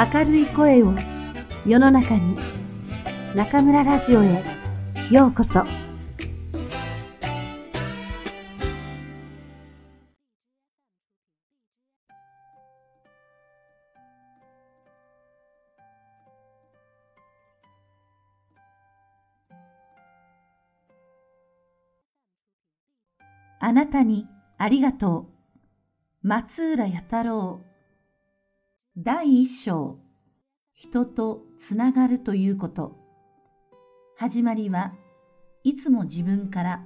[0.00, 0.94] 明るい声を
[1.66, 2.34] 世の中に
[3.34, 4.42] 中村ラジオへ
[5.10, 5.62] ようこそ。
[23.62, 25.26] あなたにありがと
[26.22, 26.26] う。
[26.26, 27.69] 松浦弥太郎。
[28.98, 30.00] 第一章。
[30.74, 32.96] 人とつながるということ。
[34.16, 34.92] 始まりは
[35.62, 36.84] いつも自分から。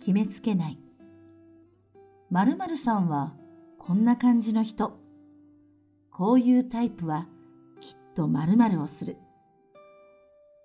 [0.00, 0.80] 決めつけない。
[2.30, 3.36] 〇〇さんは
[3.78, 4.98] こんな感じの人。
[6.10, 7.28] こういうタイプは
[7.80, 9.16] きっと〇〇をする。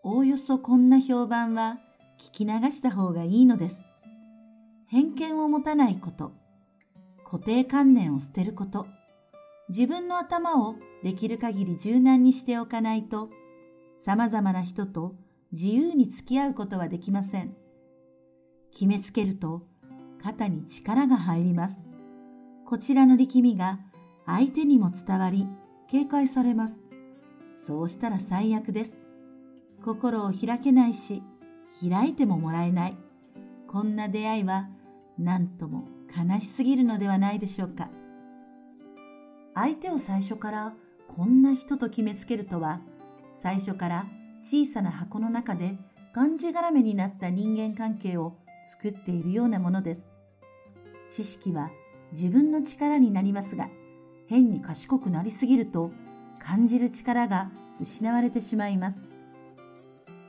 [0.04, 1.78] おおよそこんな評判は
[2.20, 3.84] 聞き流した方がいいのです。
[4.88, 6.45] 偏見を持たないこと。
[7.36, 8.88] 固定観念を捨てること、
[9.68, 13.30] 自分の頭をできる限り柔軟にしておかないと、
[13.98, 15.16] 様々な人と
[15.52, 17.54] 自由に付き合うことはできません。
[18.72, 19.64] 決めつけると
[20.24, 21.76] 肩に力が入ります。
[22.66, 23.82] こちらの力みが
[24.26, 25.46] 相手にも伝わり
[25.92, 26.80] 警戒されます。
[27.68, 28.98] そうしたら最悪です。
[29.84, 31.22] 心を開けないし、
[31.82, 32.98] 開いてももらえない。
[33.68, 34.70] こんな出会いは
[35.20, 37.90] 何とも悲しすぎるのではないでしょうか。
[39.54, 40.74] 相手を最初から
[41.16, 42.82] こんな人と決めつけるとは、
[43.34, 44.06] 最初から
[44.42, 45.78] 小さな箱の中で
[46.14, 48.38] がんじがらめになった人間関係を
[48.72, 50.08] 作っているようなものです。
[51.10, 51.70] 知識は
[52.12, 53.70] 自分の力になりますが、
[54.28, 55.92] 変に賢くなりすぎると
[56.40, 59.04] 感じる力が失われてしまいます。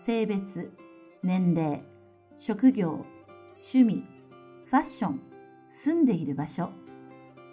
[0.00, 0.73] 性別、
[1.23, 1.83] 年齢、
[2.37, 3.05] 職業、
[3.53, 4.05] 趣味、
[4.67, 5.21] ファッション、
[5.77, 6.71] 住んでいる場所、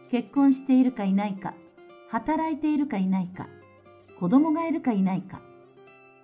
[0.10, 1.54] 結婚しているかいないか、
[2.08, 3.50] 働いているかいないか、
[4.18, 5.42] 子供がいるかいないか、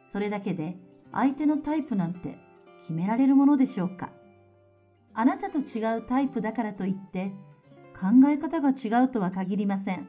[0.05, 0.77] それだけで
[1.11, 2.39] 相手のタイプなんて
[2.79, 4.11] 決められるものでしょうか。
[5.13, 7.33] あなたと違うタイプだからといって
[7.93, 10.07] 考え方が違うとは限りません。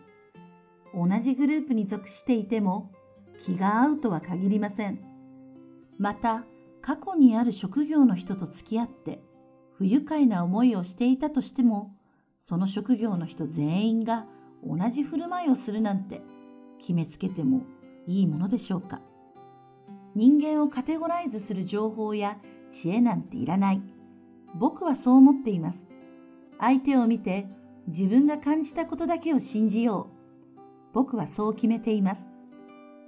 [0.95, 2.93] 同じグループに属していても
[3.45, 5.01] 気が合うとは限りません。
[5.99, 6.45] また、
[6.83, 9.21] 過去にある職業の人と付き合って
[9.81, 11.97] 不愉快な思いをしていたとしても、
[12.43, 14.27] その職業の人全員が
[14.63, 16.21] 同じ振る舞いをするなんて
[16.79, 17.63] 決めつけても
[18.07, 19.01] いいものでしょうか。
[20.15, 22.37] 人間をカテゴライズする情報や
[22.71, 23.83] 知恵なんていらない。
[24.55, 25.89] 僕はそう思っています。
[26.59, 27.47] 相手を見て
[27.87, 30.11] 自分が感じたことだけを信じよ
[30.59, 30.61] う。
[30.93, 32.29] 僕はそう決めています。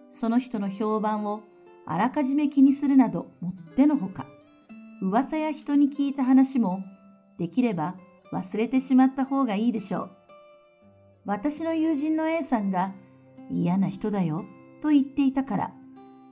[0.08, 1.42] その人の評判を
[1.84, 4.26] あらかじめ気にするなどもってのほか。
[5.02, 6.84] 噂や人に聞いた話も
[7.36, 7.96] できれば
[8.32, 10.10] 忘れてしまった方がいいでしょう。
[11.24, 12.94] 私の友人の A さんが
[13.50, 14.44] 嫌な人だよ
[14.80, 15.72] と言っていたから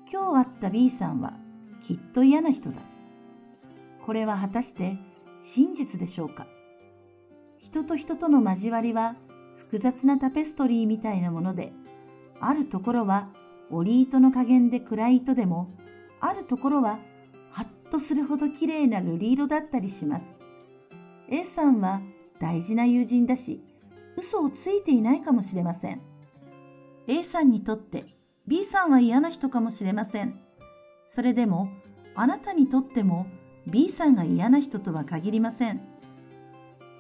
[0.08, 1.32] 今日会った B さんは
[1.82, 2.76] きっと嫌な人だ。
[4.06, 4.96] これは果たして
[5.40, 6.46] 真実でしょうか
[7.58, 9.16] 人と人との交わりは
[9.56, 11.72] 複雑なタペストリーみたいなもので
[12.40, 13.30] あるところは
[13.72, 15.74] 折り糸の加減で暗い糸でも
[16.20, 17.00] あるところは
[17.90, 20.34] とするほど綺麗な瑠璃色だったりします。
[21.28, 22.00] A さんは
[22.40, 23.62] 大事な友人だし、
[24.16, 26.00] 嘘をついていないかもしれません。
[27.06, 28.06] A さんにとって
[28.46, 30.40] B さんは嫌な人かもしれません。
[31.06, 31.68] それでも、
[32.14, 33.26] あなたにとっても
[33.66, 35.80] B さんが嫌な人とは限りません。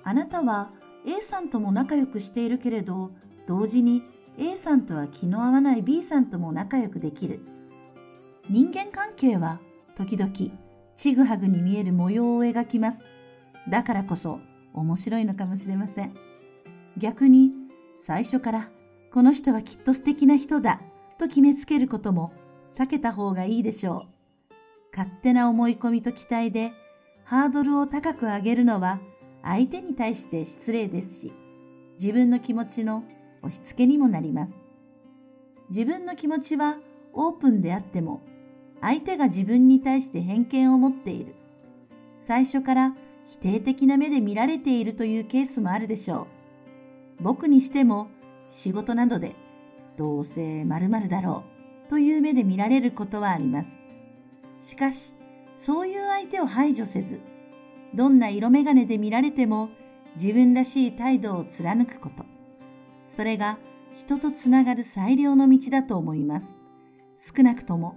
[0.04, 0.70] あなたは
[1.06, 3.10] A さんとも仲良くしているけれど、
[3.46, 4.02] 同時に
[4.38, 7.40] A さんとは気の合わない B さんとも仲良くできる。
[8.48, 9.60] 人間関係は
[9.96, 10.32] 時々
[11.00, 13.02] ちぐはぐに見える模様を描きます。
[13.70, 14.38] だからこそ
[14.74, 16.14] 面白いのかもしれません。
[16.98, 17.52] 逆に
[18.04, 18.68] 最初から
[19.10, 20.82] この人はきっと素敵な人だ
[21.18, 22.34] と決めつけることも
[22.68, 24.08] 避けた方がいいでしょ
[24.52, 24.54] う。
[24.94, 26.72] 勝手な思い込みと期待で
[27.24, 29.00] ハードルを高く上げるのは
[29.42, 31.32] 相手に対して失礼ですし、
[31.98, 33.04] 自分の気持ちの
[33.40, 34.58] 押し付けにもなります。
[35.70, 36.76] 自分の気持ちは
[37.14, 38.20] オープンであっても
[38.80, 41.34] 相手が自分に対して偏見を持っている。
[42.18, 42.94] 最初から
[43.26, 46.28] 否定的な目で見られているというケースもあるでしょ
[47.20, 47.22] う。
[47.22, 48.08] 僕にしても
[48.48, 49.36] 仕事などで
[49.96, 51.44] どうせ〇〇だろ
[51.86, 53.78] うという目で見られることはあります。
[54.60, 55.12] しかし、
[55.56, 57.20] そういう相手を排除せず、
[57.94, 59.68] どんな色眼鏡で見られても
[60.16, 62.24] 自分らしい態度を貫くこと。
[63.06, 63.58] それが
[63.94, 66.56] 人とつながる最良の道だと思います。
[67.36, 67.96] 少なくとも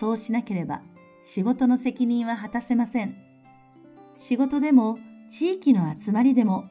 [0.00, 0.80] そうしなければ
[1.22, 3.18] 仕事の責任は果たせません。
[4.16, 4.98] 仕事でも
[5.30, 6.70] 地域の集まりでも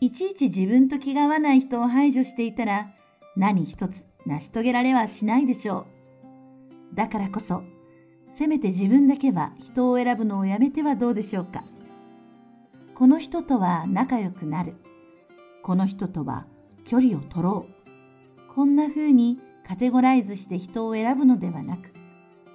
[0.00, 2.90] いちいち自分と気が合わない人を排除していたら
[3.36, 5.86] 何一つ成し遂げられはしないでしょ
[6.92, 6.96] う。
[6.96, 7.62] だからこそ、
[8.28, 11.62] せめて自分だけは人を選ぶのをやめてはどうでしょうか。
[12.94, 14.74] この人とは仲良くなる。
[15.62, 16.46] この人とは
[16.86, 18.54] 距離を取ろう。
[18.54, 19.38] こんな風に
[19.68, 21.89] カテゴライズして人を選ぶのではなく、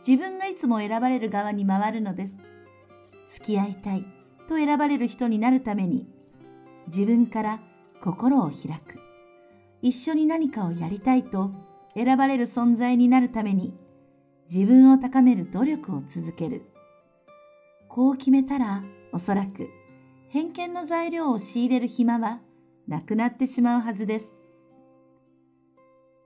[0.07, 2.38] 自分がいつも選ばれる側に回るのです。
[3.34, 4.06] 付き合いたい
[4.48, 6.07] と選ばれる人になるために、
[6.88, 7.60] 自分から
[8.04, 9.00] 心を開く。
[9.81, 11.52] 一緒に何かをやりたいと
[11.96, 13.74] 選ばれる存在になるために、
[14.52, 16.63] 自分を高める努力を続ける。
[17.88, 19.69] こう決めたら、おそらく
[20.28, 22.42] 偏見の材料を仕入れる暇は
[22.88, 24.36] なくなってしまうはずです。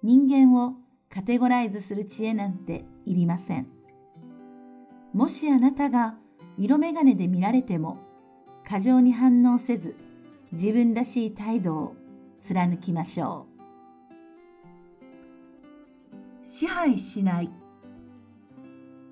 [0.01, 0.73] 人間を
[1.09, 3.67] カテゴライズする知恵なんていりません。
[5.13, 6.15] もしあなたが
[6.57, 7.97] 色眼鏡で見られても
[8.67, 9.95] 過剰に反応せず
[10.51, 11.95] 自分らしい態度を
[12.39, 13.47] 貫きましょ
[16.43, 16.45] う。
[16.45, 17.49] 支配しない。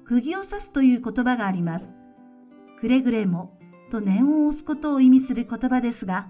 [0.05, 1.91] 釘を刺すという言葉があります。
[2.79, 3.57] くれぐれも
[3.91, 6.29] と念を押すことを意味する言葉ですが、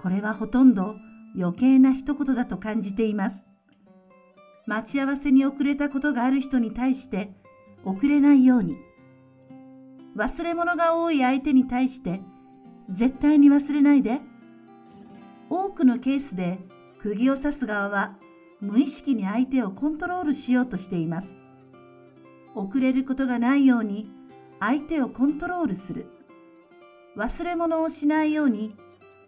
[0.00, 0.94] これはほとんど
[1.36, 3.46] 余計な一言だと感じています。
[4.66, 7.32] 待ち合わせに遅れたことがある人に対して
[7.84, 8.76] 遅れないように。
[10.16, 12.20] 忘れ物が多い相手に対して
[12.90, 14.20] 絶対に忘れないで。
[15.50, 16.58] 多くのケースで
[17.00, 18.16] 釘を刺す側は
[18.60, 21.36] 無意識に相手をコントロールしようとしています。
[22.54, 24.10] 遅れることがないように
[24.60, 26.06] 相手をコントロールする。
[27.16, 28.74] 忘れ物をしないように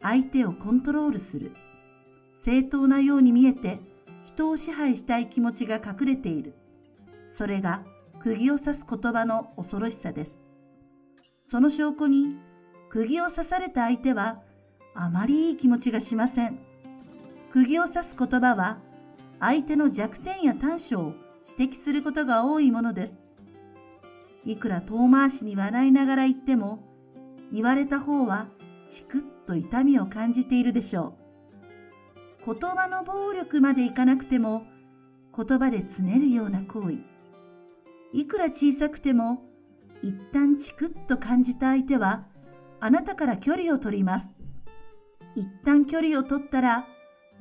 [0.01, 1.53] 相手をコントロールする。
[2.33, 3.81] 正当なように見えて
[4.27, 6.55] 人を支配したい気持ちが隠れている。
[7.29, 7.85] それが
[8.21, 10.41] 釘を刺す言葉の恐ろしさです。
[11.45, 12.39] その証拠に
[12.89, 14.41] 釘を刺された相手は
[14.95, 16.59] あまりいい気持ちがしません。
[17.53, 18.79] 釘を刺す言葉は
[19.41, 21.13] 相手の弱点や短所を
[21.59, 23.21] 指摘することが多いものです。
[24.47, 26.83] いくら遠回しに笑いながら言っても
[27.53, 28.49] 言われた方は
[28.89, 31.24] チクッと痛みを感じているでしょう。
[32.47, 34.67] 言葉の暴力までいかなくても
[35.37, 36.99] 言葉でつねるような行為。
[38.13, 39.43] いくら小さくても
[40.03, 42.27] 一旦チクッと感じた相手は
[42.81, 44.31] あなたから距離を取ります。
[45.35, 46.87] 一旦距離を取ったら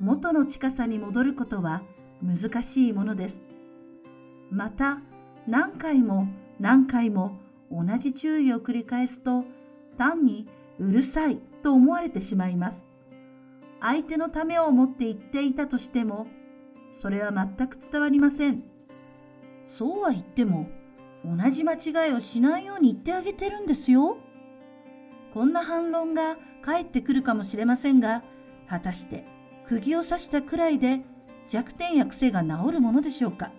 [0.00, 1.82] 元の近さに戻ることは
[2.22, 3.42] 難しいものです。
[4.50, 5.00] また
[5.46, 6.28] 何回も
[6.58, 7.38] 何回も
[7.70, 9.44] 同じ注意を繰り返すと
[9.98, 10.48] 単に
[10.78, 12.86] うるさいと思われてしまいます。
[13.84, 16.26] 相手のためを思って言っていたとしても、
[16.98, 18.64] それは全く伝わりません。
[19.66, 20.70] そうは言っても、
[21.22, 24.16] 同じ間違いをしないように言ってあげてるんですよ。
[25.34, 28.24] こんな反論が返ってくるかもしれませんが、
[28.70, 29.26] 果たして
[29.68, 31.02] 釘を刺したくらいで
[31.50, 33.52] 弱点や癖が治るものでしょうか。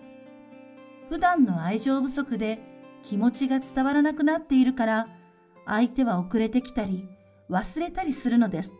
[1.08, 2.58] 普段の愛情不足で
[3.04, 5.08] 気持ちが伝わらなくなっているから、
[5.66, 7.08] 相手は遅れてきたり
[7.48, 8.74] 忘れたりするのです。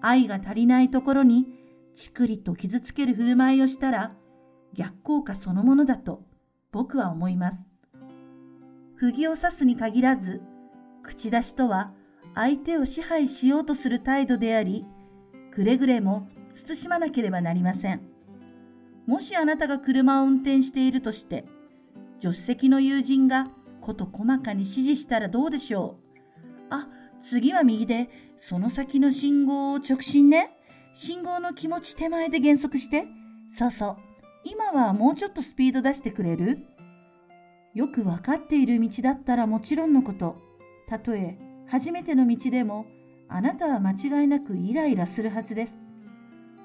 [0.00, 1.46] 愛が足りないところに
[1.94, 4.14] ちくりと傷つける振る舞いをしたら
[4.74, 6.22] 逆効果そのものだと
[6.72, 7.66] 僕は思います。
[8.96, 10.42] 釘を刺すに限らず、
[11.02, 11.92] 口出しとは
[12.34, 14.84] 相手を支配しようとする態度であり、
[15.52, 18.02] くれぐれも慎まなければなりません。
[19.06, 21.46] もしあなたが車を運転しているとして、
[22.20, 23.48] 助手席の友人が
[23.80, 26.66] こと細かに指示したらどうでしょう。
[26.70, 26.86] あ、
[27.22, 28.08] 次は右で、
[28.38, 30.50] その先の信号を直進ね。
[30.94, 33.06] 信号の気持ち手前で減速して。
[33.56, 33.96] そうそう。
[34.44, 36.58] 今はもうちょっとスピード出してくれる？
[37.74, 40.36] よくわかっている道だったらもちろんのこと。
[40.88, 42.86] たとえ初めての道でも、
[43.28, 45.78] あなたは間違いなくイライラするはずです。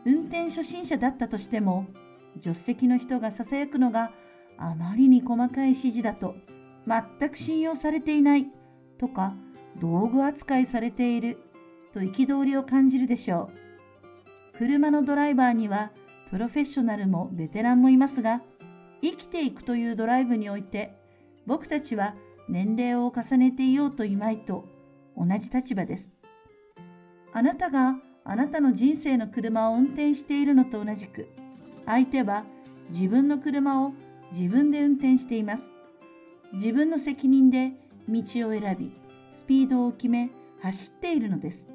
[0.06, 1.86] 運転初心者だったとしても、
[2.42, 4.12] 助手席の人が囁くのが
[4.58, 6.36] あまりに細かい指示だと
[6.88, 8.48] 全く信用されていない
[8.98, 9.36] とか
[9.79, 11.38] 道具扱いされている
[11.94, 13.50] と憤りを感じるでしょ
[14.53, 14.58] う。
[14.58, 15.91] 車のドライバーには
[16.29, 18.41] プロフェッショナルもベテランもいますが、
[19.01, 20.96] 生きていくというドライブにおいて
[21.46, 22.15] 僕たちは
[22.48, 24.65] 年齢を重ねていようといまいと
[25.17, 26.12] 同じ立場です。
[27.34, 31.27] あなたがあなたの人生の車を運転しているのと同じく、
[31.86, 32.46] 相手は
[32.89, 33.94] 自分の車を
[34.32, 35.72] 自分で運転しています。
[36.53, 37.74] 自分の責任で
[38.08, 38.91] 道を選び、
[39.36, 41.70] スピードを決め、走っているのです。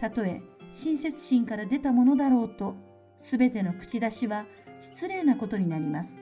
[0.00, 2.74] たとえ親切心から出たものだろうと、
[3.20, 4.46] すべての口出しは
[4.80, 6.16] 失礼なことになります。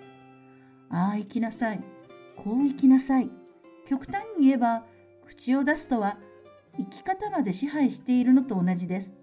[0.90, 1.80] ああ、行きなさい。
[2.36, 3.30] こう行きなさい。
[3.88, 4.84] 極端に言えば、
[5.26, 6.18] 口を出すとは、
[6.76, 9.14] 生き方まで支配しているのと同じです。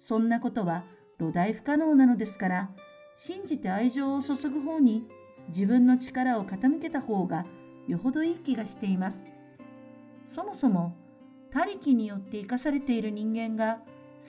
[0.00, 0.84] そんなことは
[1.16, 2.70] 土台不可能なのですから、
[3.14, 5.04] 信じて愛情を注ぐ方に
[5.48, 7.44] 自分の力を傾けた方が
[7.86, 9.24] よほどいい気がしています。
[10.34, 10.96] そもそも
[11.50, 13.80] 他力によって生かされている人間が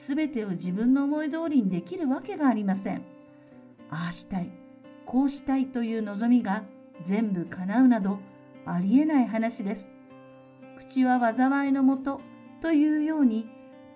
[0.06, 3.02] 全てを自分の思い通りにできるわけがありません。
[3.90, 4.50] ああしたい、
[5.06, 6.64] こうしたいという望みが
[7.04, 8.18] 全部叶うなど
[8.66, 9.88] ありえない話です。
[10.76, 12.20] 口は災いのもと
[12.60, 13.48] というように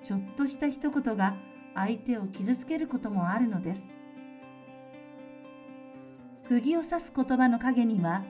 [0.02, 1.36] ちょっとした一言が
[1.74, 3.90] 相手を傷つけることもあるのです。
[6.48, 8.24] 釘を刺す言葉の陰には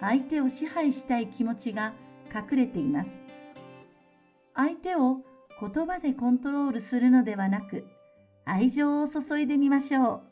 [0.00, 1.92] 相手を支配したい気持ちが
[2.34, 3.18] 隠れています。
[4.54, 5.18] 相手を
[5.60, 7.84] 言葉でコントロールするのではなく
[8.44, 10.27] 愛情を注いでみましょう。